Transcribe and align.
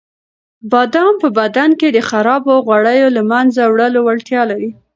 بادام 0.71 1.13
په 1.23 1.27
بدن 1.39 1.69
کې 1.79 1.87
د 1.91 1.97
خرابو 2.09 2.53
غوړیو 2.65 3.07
د 3.11 3.13
له 3.17 3.23
منځه 3.31 3.61
وړلو 3.71 3.99
وړتیا 4.03 4.41
لري. 4.51 4.71